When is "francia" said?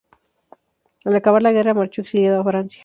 2.43-2.79